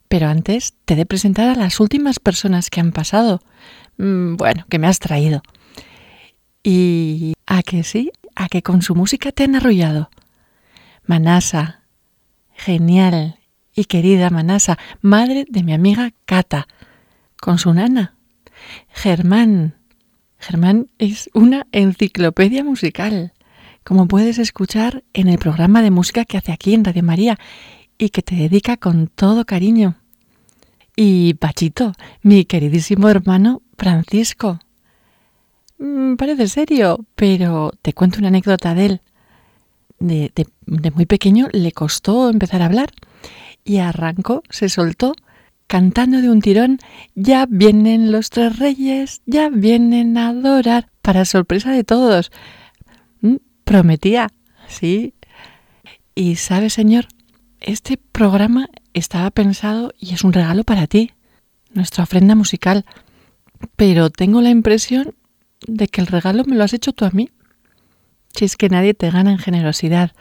Pero 0.06 0.28
antes 0.28 0.74
te 0.84 0.94
he 0.94 0.96
de 0.96 1.04
presentar 1.04 1.48
a 1.48 1.61
las 1.61 1.80
últimas 1.80 2.20
personas 2.20 2.70
que 2.70 2.80
han 2.80 2.92
pasado. 2.92 3.40
Mm, 3.96 4.36
bueno, 4.36 4.66
que 4.68 4.78
me 4.78 4.86
has 4.86 5.00
traído. 5.00 5.42
Y 6.62 7.34
a 7.46 7.62
que 7.64 7.82
sí, 7.82 8.12
a 8.39 8.49
que 8.49 8.62
con 8.62 8.82
su 8.82 8.95
música 8.95 9.32
te 9.32 9.45
han 9.45 9.57
arrollado. 9.57 10.11
Manasa, 11.05 11.82
genial 12.55 13.41
y 13.74 13.86
querida 13.86 14.30
Manasa, 14.30 14.78
madre 15.03 15.45
de 15.49 15.64
mi 15.64 15.74
amiga 15.74 16.12
Cata, 16.24 16.68
con 17.41 17.59
su 17.59 17.74
nana. 17.74 18.14
Germán. 18.91 19.74
Germán 20.39 20.89
es 20.99 21.28
una 21.34 21.66
enciclopedia 21.72 22.62
musical, 22.62 23.32
como 23.82 24.07
puedes 24.07 24.39
escuchar 24.39 25.03
en 25.14 25.28
el 25.28 25.39
programa 25.39 25.82
de 25.82 25.91
música 25.91 26.24
que 26.24 26.39
hace 26.39 26.53
aquí 26.53 26.74
en 26.74 26.84
Radio 26.84 27.03
María 27.03 27.39
y 27.99 28.11
que 28.11 28.22
te 28.22 28.36
dedica 28.36 28.76
con 28.76 29.09
todo 29.09 29.47
cariño. 29.47 29.97
Y 30.95 31.34
Pachito, 31.34 31.93
mi 32.22 32.45
queridísimo 32.45 33.09
hermano 33.09 33.62
Francisco, 33.76 34.61
Mm, 35.79 36.16
parece 36.16 36.49
serio, 36.49 37.05
pero 37.14 37.72
te 37.83 37.93
cuento 37.93 38.18
una 38.18 38.29
anécdota 38.29 38.74
de 38.74 38.87
él. 38.87 39.01
De, 40.01 40.33
de, 40.35 40.91
muy 40.93 41.07
pequeño 41.07 41.49
le 41.53 41.72
costó 41.72 42.31
empezar 42.31 42.62
a 42.62 42.66
hablar 42.66 42.93
y 43.64 43.79
arrancó, 43.79 44.43
se 44.49 44.68
soltó, 44.68 45.14
cantando 45.66 46.20
de 46.22 46.31
un 46.31 46.41
tirón, 46.41 46.79
ya 47.14 47.47
vienen 47.49 48.12
los 48.12 48.31
tres 48.31 48.59
reyes, 48.59 49.22
ya 49.26 49.51
vienen 49.51 50.16
a 50.16 50.29
adorar, 50.29 50.91
para 51.03 51.24
sorpresa 51.24 51.72
de 51.72 51.85
todos. 51.85 52.31
Mm, 53.20 53.37
prometía, 53.64 54.29
sí. 54.68 55.14
Y 56.14 56.37
sabe, 56.37 56.70
señor, 56.70 57.09
este 57.61 57.97
programa 57.97 58.68
estaba 58.95 59.31
pensado 59.31 59.93
y 59.99 60.14
es 60.14 60.24
un 60.24 60.33
regalo 60.33 60.64
para 60.64 60.87
ti, 60.87 61.12
nuestra 61.72 62.05
ofrenda 62.05 62.35
musical. 62.35 62.85
Pero 63.76 64.11
tengo 64.11 64.41
la 64.41 64.51
impresión 64.51 65.14
de 65.68 65.88
que 65.88 66.00
el 66.00 66.06
regalo 66.06 66.44
me 66.44 66.56
lo 66.56 66.64
has 66.64 66.72
hecho 66.72 66.92
tú 66.92 67.04
a 67.04 67.10
mí. 67.10 67.30
Si 68.34 68.44
es 68.44 68.56
que 68.56 68.68
nadie 68.68 68.94
te 68.94 69.10
gana 69.10 69.30
en 69.30 69.38
generosidad. 69.38 70.12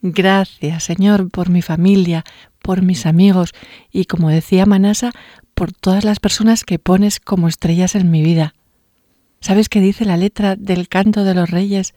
Gracias, 0.00 0.84
Señor, 0.84 1.30
por 1.30 1.48
mi 1.48 1.62
familia, 1.62 2.24
por 2.60 2.82
mis 2.82 3.06
amigos 3.06 3.52
y, 3.90 4.04
como 4.04 4.30
decía 4.30 4.66
Manasa, 4.66 5.12
por 5.54 5.72
todas 5.72 6.04
las 6.04 6.18
personas 6.20 6.64
que 6.64 6.78
pones 6.78 7.20
como 7.20 7.48
estrellas 7.48 7.94
en 7.94 8.10
mi 8.10 8.22
vida. 8.22 8.54
¿Sabes 9.40 9.68
qué 9.68 9.80
dice 9.80 10.04
la 10.04 10.16
letra 10.16 10.56
del 10.56 10.88
canto 10.88 11.24
de 11.24 11.34
los 11.34 11.50
reyes 11.50 11.94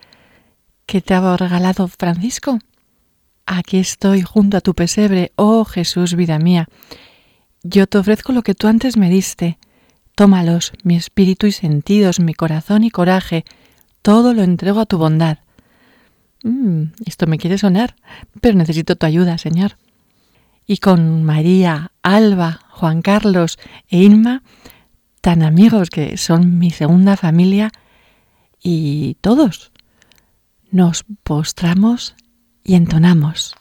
que 0.85 1.01
te 1.01 1.13
ha 1.13 1.37
regalado 1.37 1.87
Francisco? 1.87 2.59
Aquí 3.45 3.77
estoy 3.77 4.21
junto 4.21 4.57
a 4.57 4.61
tu 4.61 4.73
pesebre, 4.73 5.31
oh 5.35 5.65
Jesús, 5.65 6.15
vida 6.15 6.39
mía. 6.39 6.67
Yo 7.63 7.87
te 7.87 7.99
ofrezco 7.99 8.33
lo 8.33 8.41
que 8.41 8.55
tú 8.55 8.67
antes 8.67 8.97
me 8.97 9.09
diste, 9.09 9.57
Tómalos, 10.16 10.72
mi 10.84 10.95
espíritu 10.95 11.45
y 11.45 11.51
sentidos, 11.51 12.22
mi 12.22 12.34
corazón 12.34 12.86
y 12.86 12.89
coraje, 12.89 13.43
todo 14.01 14.34
lo 14.34 14.43
entrego 14.43 14.80
a 14.80 14.86
tu 14.86 14.97
bondad. 14.97 15.39
Mm, 16.41 16.93
esto 17.05 17.28
me 17.28 17.38
quiere 17.38 17.57
sonar, 17.57 17.95
pero 18.39 18.57
necesito 18.57 18.95
tu 18.95 19.05
ayuda, 19.05 19.38
Señor. 19.38 19.78
Y 20.66 20.78
con 20.78 21.24
María, 21.24 21.91
Alba, 22.01 22.61
Juan 22.70 23.01
Carlos 23.01 23.59
e 23.89 24.03
Inma, 24.03 24.41
tan 25.20 25.43
amigos 25.43 25.89
que 25.89 26.16
son 26.16 26.59
mi 26.59 26.72
segunda 26.72 27.18
familia, 27.18 27.72
y 28.63 29.18
todos, 29.20 29.74
nos 30.72 31.03
postramos 31.24 32.16
y 32.63 32.76
entonamos. 32.76 33.53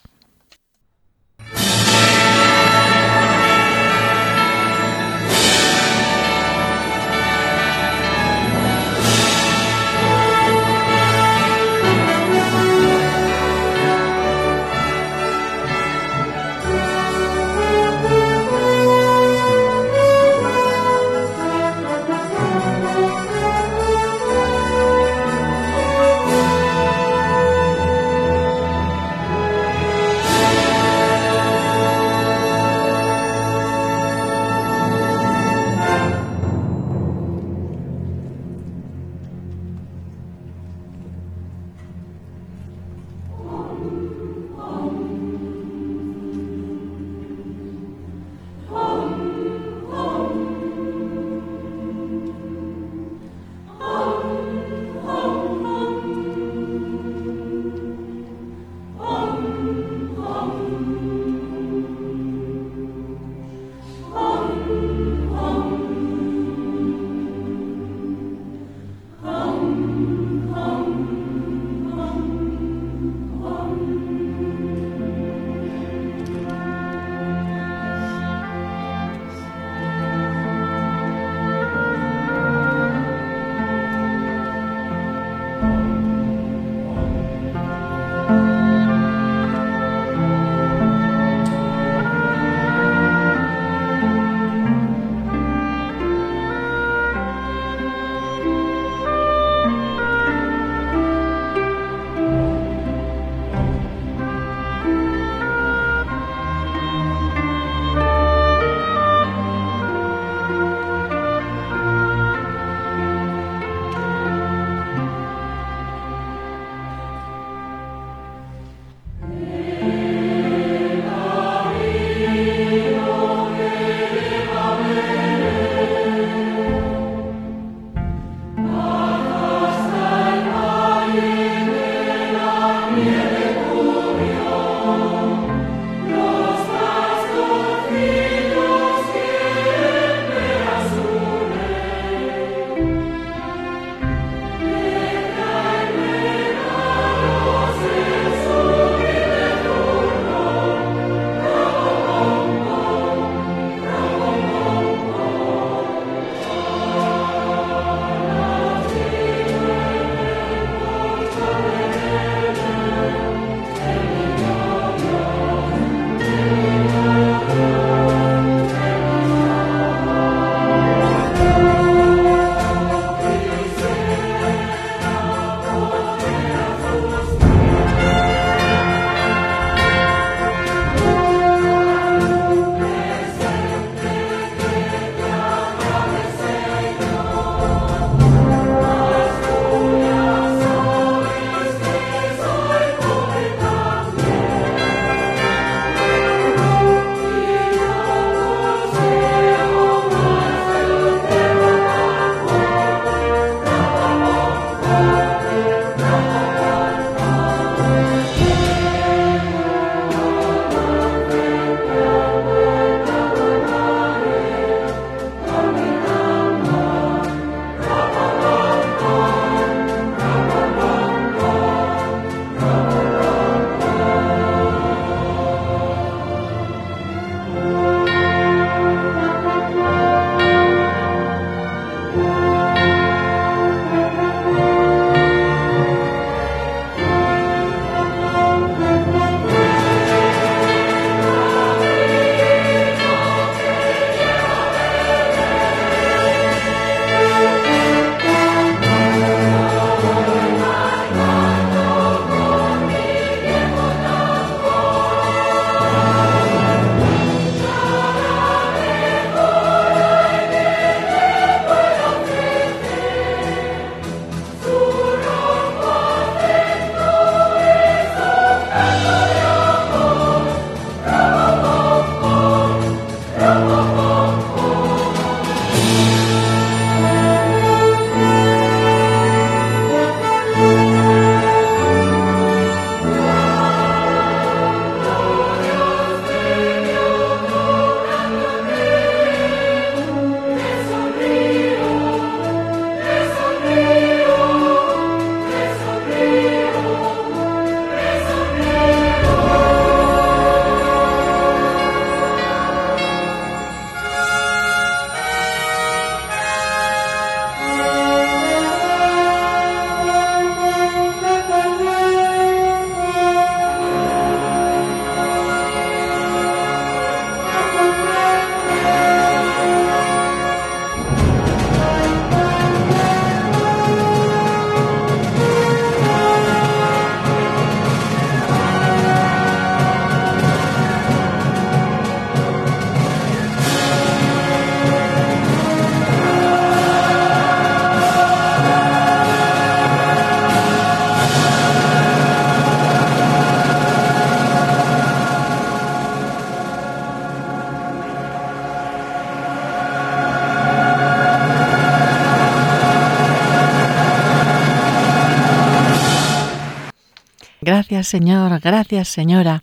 Gracias, 357.95 358.09
Señor. 358.09 358.59
Gracias, 358.59 359.07
Señora. 359.07 359.61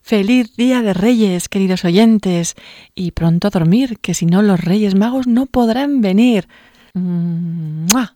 Feliz 0.00 0.56
Día 0.56 0.80
de 0.80 0.94
Reyes, 0.94 1.50
queridos 1.50 1.84
oyentes. 1.84 2.54
Y 2.94 3.10
pronto 3.10 3.48
a 3.48 3.50
dormir, 3.50 3.98
que 4.00 4.14
si 4.14 4.24
no 4.24 4.40
los 4.40 4.58
Reyes 4.64 4.94
Magos 4.94 5.26
no 5.26 5.44
podrán 5.44 6.00
venir. 6.00 6.48
¡Mua! 6.94 8.15